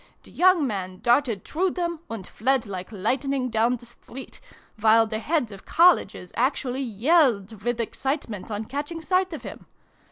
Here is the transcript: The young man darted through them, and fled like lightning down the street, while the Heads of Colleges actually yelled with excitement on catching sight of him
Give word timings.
The 0.23 0.31
young 0.31 0.65
man 0.65 0.99
darted 1.03 1.45
through 1.45 1.69
them, 1.77 1.99
and 2.09 2.25
fled 2.25 2.65
like 2.65 2.91
lightning 2.91 3.51
down 3.51 3.75
the 3.75 3.85
street, 3.85 4.39
while 4.79 5.05
the 5.05 5.19
Heads 5.19 5.51
of 5.51 5.63
Colleges 5.63 6.33
actually 6.35 6.81
yelled 6.81 7.61
with 7.61 7.79
excitement 7.79 8.49
on 8.49 8.65
catching 8.65 9.03
sight 9.03 9.31
of 9.31 9.43
him 9.43 9.67